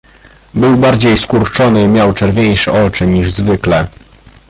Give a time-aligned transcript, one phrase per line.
[0.53, 3.87] "Był bardziej skurczony i miał czerwieńsze oczy, niż zwykle."